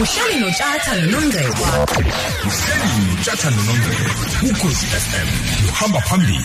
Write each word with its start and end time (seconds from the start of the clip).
uhleli 0.00 0.40
notshatha 0.40 0.94
nonongcebo 0.96 1.64
uhleli 2.46 3.12
utshatha 3.20 3.50
nonongcebo 3.50 4.50
ukhosi 4.50 4.86
FM 4.86 5.28
uhamba 5.68 6.00
phambili. 6.00 6.44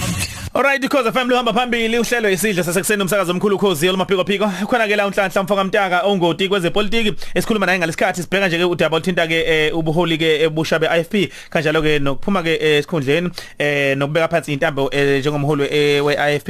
Alright 0.53 0.81
because 0.81 1.11
FM 1.11 1.29
luhamba 1.29 1.53
phambili. 1.53 1.99
Uhlelo 1.99 2.29
isidlo 2.29 2.63
sasekuseni 2.63 3.01
umsakazo 3.01 3.31
omkhulu 3.31 3.55
ukhozi 3.55 3.89
olmaphiko 3.89 4.25
phiko 4.25 4.47
khona 4.67 4.87
ke 4.87 4.95
la 4.95 5.07
unhlanhla 5.07 5.43
mfoka 5.43 5.63
mtaka 5.63 6.01
ongoti 6.01 6.49
kwezepolitiki. 6.49 7.13
Esikhuluma 7.35 7.65
naye 7.65 7.79
ngalesikhathi 7.79 8.23
sibheka 8.23 8.47
nje 8.47 8.57
ke 8.57 8.63
udaba 8.63 8.97
oluthinta 8.97 9.27
ke 9.27 9.71
ubuholi 9.71 10.17
ke 10.17 10.43
ebusha 10.43 10.79
beIFP 10.79 11.31
kanjalo 11.49 11.81
ke 11.81 11.99
nokuphuma 11.99 12.43
ke 12.43 12.57
esikhundleni 12.61 13.29
eh 13.59 13.97
nokubeka 13.97 14.27
phansi 14.27 14.53
intambo 14.53 14.89
njengomholi 15.19 16.01
weIFP 16.01 16.49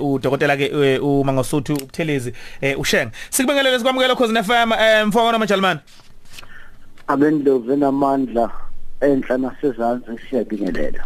udokotela 0.00 0.56
ke 0.56 0.98
uMangosuthu 0.98 1.76
Buthelezi 1.76 2.32
uSheng. 2.76 3.10
Sikubingelele 3.30 3.78
sikwamukela 3.78 4.14
ukhozi 4.14 4.42
FM 4.42 4.72
mfoka 5.06 5.32
nomajalmani 5.32 5.80
abendlovu 7.08 7.72
enamandla 7.72 8.50
enhla 9.00 9.34
nasezantsi 9.38 10.12
siyabingelela 10.24 11.04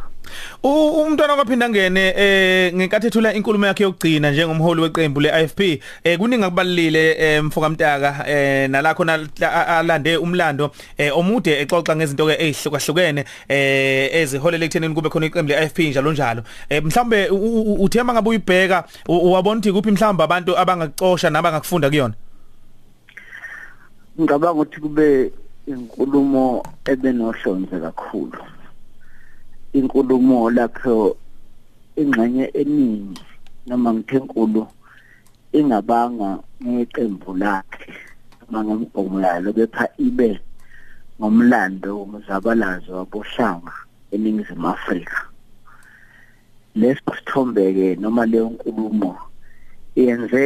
Umntwana 0.63 1.35
kwaphinda 1.35 1.69
ngene 1.69 2.15
eh 2.17 2.75
ngenkathi 2.75 3.07
ethula 3.07 3.35
inkulumo 3.35 3.67
yakhe 3.67 3.83
yokugcina 3.83 4.31
njengomholi 4.31 4.81
weqembu 4.83 5.21
leIFP 5.21 5.61
eh 6.05 6.19
kuningi 6.19 6.45
akubalile 6.45 7.41
mfoka 7.43 7.69
mtaka 7.69 8.25
eh 8.29 8.71
nalakho 8.71 9.05
alande 9.43 10.17
umlando 10.17 10.71
eh 10.99 11.19
omude 11.19 11.61
exoxa 11.61 11.97
ngezinto 11.97 12.27
ke 12.27 12.37
ezihlukahlukene 12.39 13.25
eh 13.49 14.15
eziholela 14.15 14.65
ekuthenini 14.65 14.95
kube 14.95 15.09
khona 15.09 15.27
iqembu 15.27 15.53
leIFP 15.53 15.79
njalo 15.79 16.13
njalo. 16.13 16.43
Eh 16.69 16.83
mhlambe 16.85 17.29
uthemba 17.79 18.13
ngabe 18.13 18.29
uyibheka 18.31 18.85
wabona 19.09 19.61
ukuthi 19.61 19.73
kuphi 19.73 19.91
mhlamba 19.91 20.25
abantu 20.25 20.59
abangacosha 20.59 21.31
nabangakufunda 21.31 21.89
kuyona? 21.89 22.15
Ngicabanga 24.21 24.53
ukuthi 24.53 24.81
kube 24.81 25.33
inkulumo 25.67 26.63
ebenohlonze 26.85 27.77
kakhulu. 27.81 28.43
Inkulumo 29.79 30.51
lapho 30.51 31.17
ingxenye 32.01 32.45
eningi 32.61 33.23
noma 33.67 33.89
ngithe 33.95 34.17
enkulu 34.21 34.63
ingabanga 35.59 36.29
ngeqembu 36.67 37.31
lakhe 37.43 37.87
noma 38.41 38.59
ngomgomo 38.65 39.17
yalo 39.27 39.49
kepha 39.57 39.85
ibe 40.07 40.29
ngomlando 41.19 41.91
womzabalazo 41.99 42.91
wabohlanga 42.99 43.75
eningizimu 44.15 44.67
Afrika. 44.75 45.19
Leso 46.75 47.09
sithombe 47.17 47.63
ke 47.77 47.87
noma 48.03 48.23
leyo 48.27 48.51
nkulumo 48.51 49.13
yenze 49.95 50.45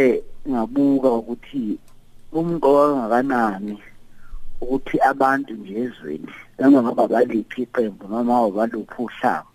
ngabuka 0.49 1.09
ukuthi 1.19 1.79
umqoka 2.37 2.85
kangakanani 2.85 3.75
ukuthi 4.61 4.97
abantu 5.11 5.53
nje 5.55 5.75
ezweni 5.85 6.33
noma 6.59 6.93
baliphi 7.13 7.63
iqembu 7.63 8.05
noma 8.09 8.51
baluphi 8.57 8.99
uhlanga 9.07 9.51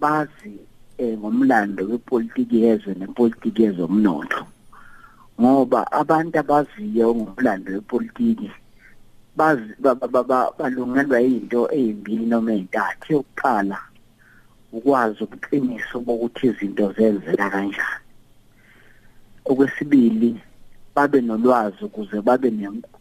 bazi 0.00 0.52
ngomlando 1.20 1.82
wepolitiki 1.90 2.56
yezwe 2.64 2.94
nepolitiki 2.94 3.62
yezomnotho. 3.62 4.42
Ngoba 5.40 5.80
abantu 6.00 6.34
abaziyo 6.42 7.06
ngomlando 7.14 7.68
wepolitiki 7.72 8.50
bazi 9.36 9.70
balungelwa 10.58 11.18
into 11.20 11.60
ezimbili 11.78 12.24
noma 12.26 12.50
ezintathu 12.52 13.06
yokuqala 13.14 13.78
ukwazi 14.72 15.18
ubuqiniso 15.24 15.96
bokuthi 16.06 16.46
izinto 16.50 16.92
zenzeka 16.96 17.46
kanjani. 17.54 18.04
Okwesibili 19.50 20.30
babe 20.94 21.20
nolwazi 21.20 21.84
ukuze 21.84 22.20
babe 22.20 22.50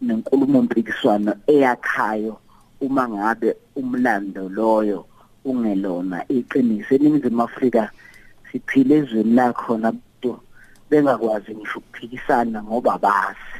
nenkulumo 0.01 0.61
mpikiswano 0.61 1.35
eyakhayo 1.47 2.39
uma 2.81 3.09
ngabe 3.09 3.55
umlando 3.75 4.49
loyo 4.49 5.05
ungelona 5.45 6.27
iqiniso. 6.27 6.95
Eningizimu 6.95 7.43
Afrika 7.43 7.91
siphile 8.51 8.95
ezweni 8.97 9.33
lakhona 9.35 9.87
abantu 9.87 10.39
bengakwazi 10.89 11.55
ngisho 11.55 11.79
ukuphikisana 11.79 12.63
ngoba 12.63 12.97
bazi 12.97 13.59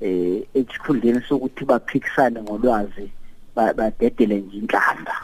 eh 0.00 0.42
esikhundleni 0.54 1.20
sokuthi 1.28 1.64
baphikisane 1.64 2.42
ngolwazi 2.42 3.10
badedele 3.54 4.40
nje 4.40 4.56
inhlamba. 4.58 5.16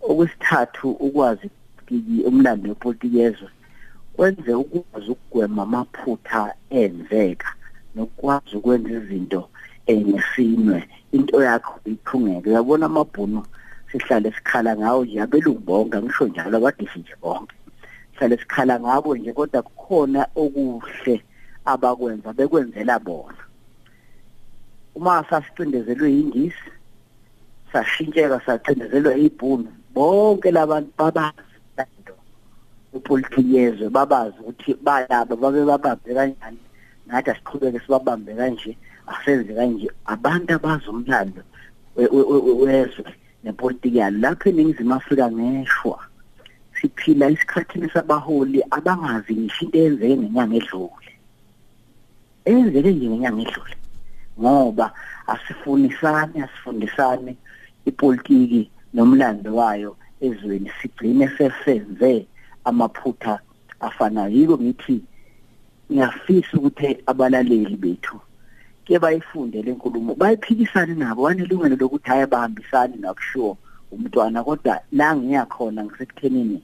Okwesithathu 0.00 0.90
ukwazi 0.90 1.50
umlando 2.26 2.68
wepolitiki 2.68 3.18
yezwe. 3.18 3.48
Kwenze 4.18 4.54
ukwazi 4.54 5.10
ukugwema 5.10 5.62
amaphutha 5.62 6.54
enzeka 6.70 7.50
nokwazi 7.94 8.56
ukwenza 8.56 8.90
izinto 8.90 9.42
engesinwe 9.86 10.78
into 11.12 11.42
yakho 11.42 11.80
iphungeke. 11.84 12.50
Uyabona 12.50 12.86
amabhunu 12.86 13.42
sihlale 13.92 14.32
sikhala 14.32 14.76
ngawo 14.76 15.04
nje? 15.04 15.20
Abelungu 15.20 15.60
bonke 15.60 15.98
ngisho 16.02 16.26
njalo 16.26 16.56
abadishi 16.58 16.98
nje 16.98 17.14
bonke. 17.22 17.54
Sihlale 18.12 18.36
sikhala 18.38 18.80
ngabo 18.80 19.16
nje 19.16 19.32
kodwa 19.32 19.62
kukhona 19.62 20.26
okuhle 20.34 21.22
abakwenza 21.64 22.32
bekwenzela 22.32 22.98
bona. 22.98 23.42
Uma 24.94 25.24
sasicindezelwe 25.30 26.12
yingisi 26.12 26.70
sashintsheka 27.72 28.40
sacindezelwa 28.46 29.16
ibhunu 29.16 29.70
bonke 29.94 30.50
labantu 30.50 30.90
babazi 30.98 31.36
lento 31.36 31.47
upolitiki 32.98 33.54
yezwe 33.56 33.88
babazi 33.88 34.36
ukuthi 34.40 34.74
balaba 34.86 35.34
babe 35.36 35.64
babambe 35.64 36.10
kanjani. 36.14 36.62
Nathi 37.06 37.30
asiqhubeke 37.30 37.78
sibabambe 37.80 38.34
kanje 38.34 38.76
asenze 39.06 39.52
kanje. 39.54 39.88
Abantu 40.06 40.50
abazi 40.54 40.86
umlando 40.92 41.42
wezwe 41.96 43.10
nepolitiki 43.44 43.98
yalo 43.98 44.18
lapho 44.18 44.48
eningizimu 44.48 44.94
Afrika 44.94 45.30
ngeshwa. 45.30 45.98
Siphila 46.80 47.30
isikhathini 47.30 47.88
sabaholi 47.90 48.62
abangazi 48.70 49.34
ngisho 49.34 49.64
into 49.64 49.78
eyenzeke 49.78 50.16
ngenyanga 50.16 50.56
edlule. 50.56 51.12
Eyenzeke 52.44 52.90
nje 52.92 53.06
ngenyanga 53.08 53.42
edlule 53.42 53.76
ngoba 54.40 54.86
asifunisane 55.26 56.42
asifundisane 56.42 57.36
ipolitiki 57.86 58.70
nomlando 58.94 59.50
wayo 59.56 59.96
ezweni. 60.20 60.70
Sigcine 60.82 61.28
sesenze 61.36 62.26
amaphutha 62.68 63.34
afanayo 63.86 64.30
yiko 64.36 64.56
ngithi 64.62 64.96
ngiyafisa 65.90 66.52
ukuthi 66.58 66.88
abalaleli 67.10 67.76
bethu 67.84 68.16
ke 68.84 68.94
bayifunde 69.02 69.62
lenkulumo 69.66 70.12
bayiphikisane 70.20 70.94
nabo 70.94 71.22
wanelungelo 71.22 71.76
lokuthi 71.80 72.08
hayi 72.10 72.26
bahambisani 72.32 72.96
nakushiwo 73.02 73.50
umntwana 73.92 74.44
kodwa 74.46 74.74
la 74.98 75.16
ngiyakhona 75.16 75.84
ngisekuthenini 75.84 76.60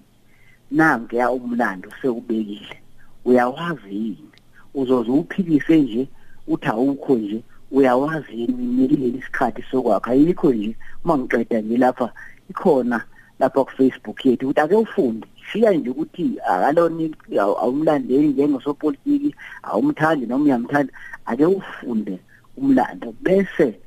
nangeya 0.71 1.31
umlando 1.31 1.89
sekubekile 2.01 2.77
uyawazi 3.25 3.95
yini? 3.95 4.31
Uzoze 4.75 5.11
uphikise 5.11 5.81
nje 5.81 6.09
uthi 6.49 6.69
awukho 6.69 7.15
nje 7.15 7.43
uyawazi 7.71 8.41
yini? 8.41 8.65
Nileli 8.77 9.19
isikhathi 9.19 9.63
sokwakha? 9.71 10.11
Ayikho 10.11 10.53
nje 10.53 10.77
uma 11.05 11.19
ngiqeda 11.19 11.61
nje 11.61 11.77
lapha 11.77 12.13
ikhona 12.51 13.05
lapha 13.39 13.65
ku 13.65 13.71
Facebook 13.71 14.27
yethu 14.27 14.47
ukuthi 14.47 14.61
ake 14.61 14.75
ufunde. 14.75 15.27
Shiya 15.53 15.73
nje 15.73 15.91
ukuthi 15.91 16.41
akaloni 16.41 17.15
awumlandeli 17.37 18.29
njengosopolitiki 18.29 19.35
awumthandi 19.63 20.27
noma 20.27 20.45
uyamthanda 20.45 20.93
ake 21.27 21.47
ufunde 21.47 22.19
umlando 22.57 23.15
bese 23.21 23.81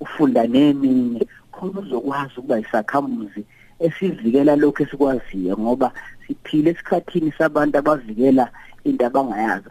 ufunda 0.00 0.46
neminye. 0.46 1.26
Khona 1.52 1.80
uzokwazi 1.80 2.34
ukuba 2.36 2.58
isakhamuzi 2.58 3.44
esivikela 3.78 4.56
lokho 4.56 4.82
esikwaziyo 4.82 5.58
ngoba 5.58 5.92
siphile 6.26 6.70
esikhathini 6.70 7.32
sabantu 7.38 7.78
abavikela 7.78 8.50
into 8.84 9.06
abangayazi. 9.06 9.68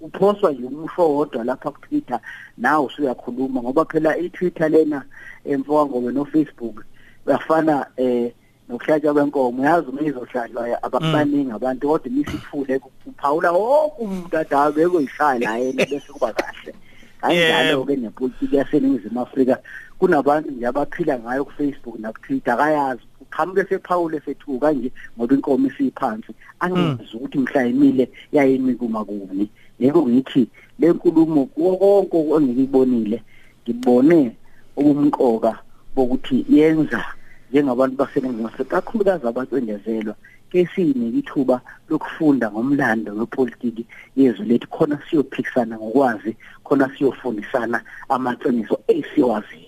Uphoswa 0.00 0.52
nje 0.52 0.64
umusho 0.64 1.14
wodwa 1.14 1.44
lapha 1.44 1.70
ku 1.70 1.80
Twitter 1.80 2.20
nawe 2.58 2.86
usuyakhuluma 2.86 3.62
ngoba 3.62 3.84
phela 3.84 4.18
i-Twitter 4.18 4.68
lena 4.70 5.02
emfoka 5.44 5.86
ngobe 5.86 6.12
no 6.12 6.24
Facebook 6.24 6.84
bafana 7.26 7.86
eh 7.96 8.32
nokuhlatshwa 8.68 9.14
kwenkomo 9.14 9.64
yazi 9.64 9.88
uma 9.88 10.02
izohlatshwa 10.02 10.82
ababaningi 10.82 11.50
abantu 11.50 11.88
kodwa 11.88 12.10
nisithule 12.10 12.78
kuphawula 12.78 13.52
wonke 13.52 14.02
umuntu 14.02 14.38
adabe 14.38 14.82
ekuyishaya 14.82 15.38
la 15.40 15.56
yena 15.56 15.86
bese 15.90 16.12
kuba 16.12 16.32
kahle. 16.32 16.74
Kanjalo 17.20 17.84
ke 17.84 17.96
nepolitiki 17.96 18.56
yaseningizimu 18.56 19.20
Afrika 19.20 19.58
kunabantu 19.98 20.50
nje 20.50 20.66
abaphila 20.66 21.18
ngayo 21.18 21.44
ku 21.44 21.52
Facebook 21.52 21.98
na 21.98 22.12
ku 22.12 22.20
Twitter 22.20 22.54
akayazi 22.54 23.02
uqhamuke 23.20 23.64
sephawule 23.64 24.20
sethuka 24.20 24.72
nje 24.72 24.92
ngoba 25.16 25.34
inkomo 25.34 25.66
isiphansi. 25.68 26.32
Angazi 26.60 27.16
ukuthi 27.16 27.38
mhla 27.38 27.66
emile 27.66 28.10
yayimi 28.32 28.74
kuma 28.74 29.04
kuni 29.04 29.50
yebo 29.80 30.06
ngithi 30.06 30.48
le 30.78 30.92
nkulumo 30.92 31.46
konke 31.46 32.18
engikubonile 32.36 33.22
ngibone 33.62 34.36
ubumqoka 34.76 35.58
bokuthi 35.94 36.46
yenza 36.48 37.04
njengabantu 37.50 37.96
baseningizimu 37.96 38.48
Afrika 38.48 38.80
kakhulukazi 38.80 39.26
abacendezelwa 39.26 40.14
ke 40.50 40.68
sinike 40.74 41.18
ithuba 41.18 41.60
lokufunda 41.88 42.50
ngomlando 42.50 43.10
wepolitiki 43.18 43.86
yezwe 44.16 44.44
lethu 44.46 44.68
khona 44.68 44.96
siyophikisana 45.10 45.76
ngokwazi 45.76 46.36
khona 46.64 46.86
siyofundisana 46.94 47.78
amaqiniso 48.08 48.76
esiwaziyo. 48.88 49.67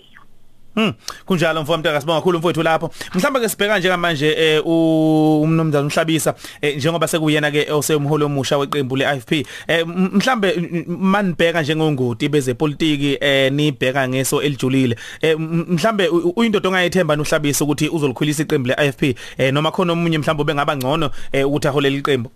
Hmm 0.75 0.93
kunjalo 1.25 1.61
mfowethu 1.61 1.79
mntaka 1.79 2.01
sibonga 2.01 2.19
kakhulu 2.19 2.39
mfowethu 2.39 2.63
lapho. 2.63 2.89
Mhlamba 3.15 3.39
ke 3.39 3.49
sibheka 3.49 3.79
nje 3.79 3.95
manje 3.95 4.35
eh 4.37 4.61
umnomzana 4.65 5.85
umhlabisa 5.85 6.35
eh, 6.61 6.77
njengoba 6.77 7.07
sekuyena 7.07 7.51
ke 7.51 7.71
oseyumholi 7.71 8.23
omusha 8.23 8.57
weqembu 8.57 8.95
leIFP 8.95 9.31
eh 9.67 9.87
mhlambe 9.87 10.55
manibheka 10.87 11.61
njengongoti 11.61 12.29
bezepolitiki 12.29 13.17
eh 13.21 13.51
nibheka 13.51 14.07
ngeso 14.07 14.41
elijulile. 14.41 14.95
Eh 15.21 15.39
mhlambe 15.39 16.07
uyindodo 16.07 16.69
ongayethemba 16.69 17.15
nohlabisa 17.15 17.65
ukuthi 17.65 17.89
uzolikhulisa 17.89 18.43
iqembu 18.43 18.67
leIFP 18.67 19.03
eh 19.37 19.53
noma 19.53 19.71
khona 19.71 19.93
omunye 19.93 20.17
mhlambe 20.17 20.43
bengaba 20.43 20.77
ngcono 20.77 21.09
eh 21.31 21.47
ukuthi 21.47 21.67
aholele 21.67 21.97
iqembu? 21.97 22.31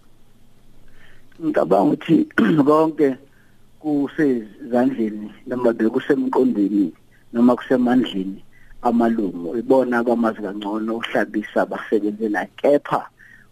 Ngicabanga 1.43 1.83
ukuthi 1.83 2.27
konke 2.67 3.15
kusezandleni 3.79 5.31
noma 5.47 5.73
bekusemqondweni 5.73 6.91
noma 7.35 7.55
kusemandleni 7.55 8.43
amalungu 8.81 9.57
ibona 9.57 9.97
abamazi 9.97 10.41
kangcono 10.41 10.95
uhlabisa 10.95 11.61
abasebenze 11.61 12.29
naye. 12.29 12.49
Kepha 12.55 13.07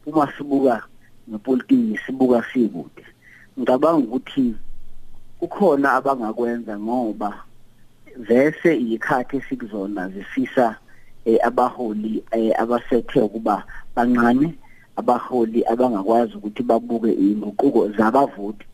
uma 0.05 0.31
sibuka 0.37 0.83
nepolitiki 1.27 1.99
sibuka 2.05 2.43
sikude 2.53 3.03
ngicabanga 3.59 3.97
ukuthi 4.07 4.55
kukhona 5.39 5.93
abangakwenza 5.93 6.79
ngoba 6.79 7.43
vese 8.17 8.77
ikhathi 8.77 9.37
esikuzona 9.37 10.09
zifisa 10.09 10.75
eh, 11.25 11.39
abaholi 11.43 12.23
eh, 12.31 12.53
abasethe 12.61 13.19
ukuba 13.19 13.63
bancane 13.95 14.55
abaholi 14.95 15.59
abangakwazi 15.67 16.33
ukuthi 16.35 16.63
babuke 16.63 17.11
inguquko 17.13 17.91
zabavoti. 17.97 18.65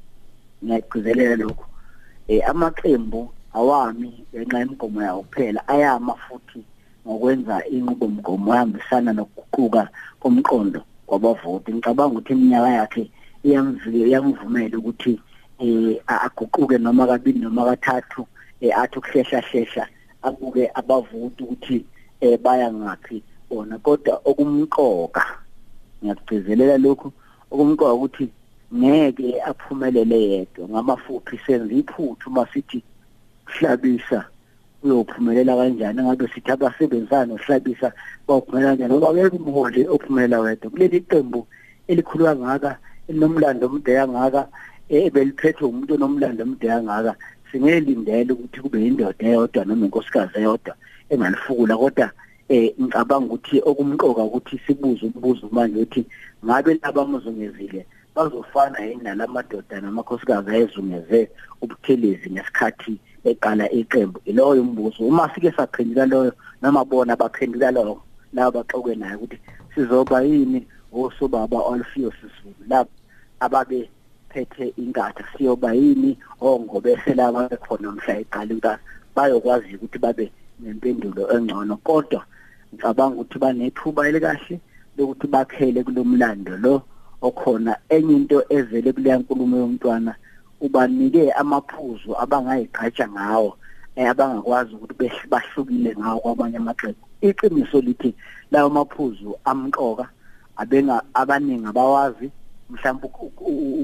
Ngiyagcizelela 0.64 1.36
lokho. 1.36 1.66
Eh 2.28 2.50
amaqembu 2.50 3.32
awami 3.54 4.26
ngenxa 4.34 4.60
yemigomo 4.60 5.04
yawo 5.04 5.22
kuphela. 5.24 5.68
Ayama 5.68 6.16
futhi 6.16 6.64
ngokwenza 7.06 7.66
inqubomgomo 7.66 8.54
ehambisana 8.54 9.14
nokuguquka 9.14 9.90
komqondo 10.22 10.82
kwabavoti. 11.08 11.74
Ngicabanga 11.74 12.14
ukuthi 12.14 12.34
iminyaka 12.34 12.70
yakhe 12.70 13.04
iyamvumela 13.44 14.78
ukuthi 14.78 15.20
eh 15.60 16.00
aguquke 16.08 16.78
noma 16.78 17.08
kabili 17.08 17.40
noma 17.40 17.66
kathathu 17.66 18.28
eh 18.62 18.72
athi 18.78 18.98
ukuhlehla 19.00 19.42
hlehla 19.42 19.88
abuke 20.22 20.72
abavoti 20.80 21.44
ukuthi 21.44 21.86
eh 22.22 22.38
baya 22.40 22.72
ngaphi 22.74 23.24
bona. 23.50 23.80
Kodwa 23.80 24.22
okumqoka 24.26 25.24
ngiyakugcizelela 26.02 26.78
lokhu 26.78 27.12
okumqoka 27.52 27.94
ukuthi 27.94 28.30
ngeke 28.76 29.42
aphumelele 29.42 30.20
yedwa. 30.30 30.70
Ngamafuphi 30.70 31.40
senza 31.46 31.74
iphuthu 31.74 32.30
masithi 32.30 32.84
hlabisa 33.54 34.26
uyophumelela 34.84 35.56
kanjani? 35.56 36.02
Ngabe 36.04 36.28
sithi 36.34 36.52
abasebenzana 36.52 37.26
nohlabisa 37.26 37.94
bawuphumelela 38.28 38.72
kanjani? 38.72 38.94
Ngoba 38.94 39.10
akekho 39.10 39.38
umholi 39.38 39.82
ophumelela 39.88 40.40
wedwa. 40.40 40.70
Kuleli 40.72 41.00
qembu 41.02 41.48
elikhulu 41.88 42.26
kangaka 42.26 42.78
elinomlando 43.10 43.66
omude 43.68 43.92
kangaka 43.96 44.42
ebeliphethwe 44.90 45.66
umuntu 45.68 45.94
onomlando 45.94 46.44
omude 46.44 46.68
kangaka 46.68 47.14
singelindele 47.52 48.32
ukuthi 48.34 48.60
kube 48.62 48.78
indoda 48.88 49.26
eyodwa 49.26 49.66
noma 49.66 49.86
inkosikazi 49.86 50.38
eyodwa 50.40 50.74
engalifukula. 51.10 51.78
Kodwa 51.78 52.08
eh 52.50 52.74
ngicabanga 52.82 53.34
ukuthi 53.34 53.62
okumqoka 53.70 54.24
ukuthi 54.24 54.56
sibuze 54.66 55.06
umbuzo 55.06 55.50
manje 55.52 55.78
ukuthi 55.78 56.02
ngabe 56.46 56.80
labamuzungezile 56.82 57.86
bazofana 58.16 58.80
yini 58.80 59.04
nalamadoda 59.04 59.82
namakhosikazi 59.82 60.50
ayezungeze 60.50 61.30
ubuthelezi 61.62 62.30
ngesikhathi 62.30 62.98
eqala 63.24 63.72
iqembu. 63.72 64.20
Iloyo 64.26 64.62
umbuzo 64.62 65.04
uma 65.04 65.30
sike 65.34 65.52
saphendula 65.52 66.06
loyo 66.06 66.32
noma 66.62 66.86
bona 66.86 67.16
baphendula 67.16 67.72
loyo 67.72 68.02
laba 68.34 68.52
baxoke 68.52 68.96
naye 68.96 69.16
ukuthi 69.16 69.40
sizoba 69.76 70.22
yini 70.22 70.68
osobaba 70.94 71.58
Alfios 71.74 72.14
Sisulu? 72.22 72.56
Lapho 72.68 72.92
ababe 73.40 73.90
phethe 74.30 74.74
inkatha 74.78 75.24
siyoba 75.38 75.74
yini 75.74 76.18
ongobe 76.42 76.98
laba 77.16 77.50
khona 77.50 77.92
mhla 77.92 78.20
eqala 78.20 78.54
inkatha 78.54 78.80
bayokwazi 79.16 79.76
ukuthi 79.76 80.00
babe 80.00 80.32
nempendulo 80.60 81.32
engcono 81.36 81.78
kodwa 81.78 82.26
ngicabanga 82.74 83.16
ukuthi 83.16 83.38
banethuba 83.40 84.08
elikahle 84.08 84.60
lokuthi 84.98 85.28
bakhele 85.28 85.84
kulomlando 85.84 86.58
lo 86.58 86.84
okhona. 87.22 87.76
Enye 87.90 88.16
into 88.16 88.44
evele 88.50 88.94
kuleya 88.94 89.18
nkulumo 89.20 89.58
yomntwana 89.58 90.16
ubanike 90.62 91.32
amaphuzu 91.32 92.12
abangayigqatsha 92.24 93.08
ngawo 93.10 93.58
abangakwazi 94.12 94.76
ukuthi 94.76 95.28
bahlukile 95.32 95.96
ngawo 96.00 96.20
kwamanye 96.20 96.58
amaqembu. 96.58 97.06
Iqiniso 97.22 97.82
lithi 97.82 98.16
lawo 98.52 98.70
maphuzu 98.70 99.36
amqoka 99.46 100.06
abenga 100.62 101.02
abaningi 101.14 101.68
abawazi 101.68 102.32
mhlawumbe 102.70 103.08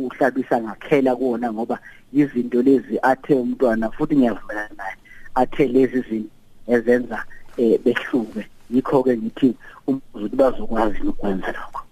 uhlabisa 0.06 0.62
ngakhela 0.62 1.16
kuona 1.16 1.54
ngoba 1.54 1.80
izinto 2.14 2.62
lezi 2.62 2.96
athe 3.02 3.34
umntwana 3.34 3.92
futhi 3.92 4.16
ngiyavumelana 4.16 4.76
naye 4.78 4.96
athe 5.36 5.68
lezi 5.68 6.00
zinto 6.08 6.32
ezenza 6.68 7.20
eh 7.58 7.80
behluke. 7.84 8.48
Yikho 8.70 9.04
ke 9.04 9.18
ngithi 9.18 9.56
umbuzo 9.88 10.26
ukuthi 10.26 10.36
bazokwazi 10.36 11.02
ukwenza 11.08 11.52
lokho. 11.52 11.85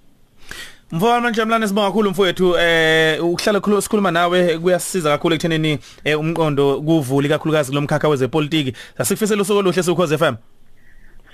Mfowethu 0.94 1.22
manje 1.22 1.46
mlane 1.46 1.68
sibonga 1.68 1.88
kakhulu 1.88 2.10
mfowethu 2.10 2.58
eh 2.58 3.26
ukuhlala 3.26 3.60
khulu 3.60 3.82
sikhuluma 3.82 4.12
nawe 4.12 4.60
kuyasisiza 4.60 5.10
kakhulu 5.10 5.36
ekuthenini 5.36 5.80
eh, 6.04 6.20
umqondo 6.20 6.82
kuvuli 6.82 7.30
kakhulukazi 7.30 7.72
kulomkhakha 7.72 8.10
wezepolitiki. 8.10 8.74
Sasikufisela 8.98 9.42
usuku 9.42 9.60
oluhle 9.60 9.84
sukhoze 9.84 10.18
FM 10.18 10.36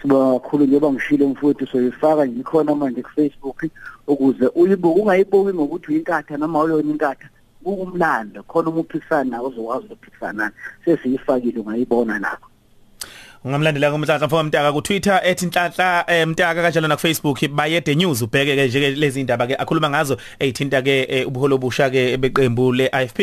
Sibonga 0.01 0.39
kakhulu 0.39 0.65
njengoba 0.65 0.93
ngishilo 0.93 1.27
mfowethu 1.29 1.67
soyifaka 1.67 2.27
ngikhona 2.27 2.75
manje 2.75 3.01
ku 3.01 3.09
Facebook 3.09 3.63
ukuze 4.07 4.47
uyibuke 4.55 5.01
ungayibuki 5.01 5.53
ngokuthi 5.53 5.91
uyinkatha 5.91 6.37
noma 6.37 6.63
uyona 6.63 6.91
inkatha 6.91 7.29
kukumlando 7.63 8.43
khona 8.43 8.69
umuphikisana 8.69 9.23
nawe 9.23 9.47
uzokwazi 9.47 9.85
ukuphikisana 9.85 10.51
sesiyifakile 10.85 11.59
ungayibona 11.59 12.19
lapho 12.19 12.49
ungamlandela 13.45 13.91
kumhlanhla 13.91 14.27
mfowethu 14.27 14.47
mtaka 14.47 14.73
ku 14.73 14.81
Twitter 14.81 15.21
@nhlanhla 15.23 16.05
mtaka 16.25 16.61
kanjalo 16.61 16.87
na 16.87 16.95
ku 16.95 17.01
Facebook 17.01 17.47
bayede 17.47 17.95
news 17.95 18.21
ubheke 18.21 18.55
ke 18.55 18.67
nje 18.67 18.91
lezi 18.91 19.19
indaba 19.21 19.47
ke 19.47 19.55
akhuluma 19.55 19.89
ngazo 19.89 20.17
ezithinta 20.39 20.81
ke 20.81 21.25
ubuholo 21.25 21.57
busha 21.57 21.89
ke 21.89 22.17
beqembu 22.17 22.71
le 22.71 22.91
IFP 23.03 23.19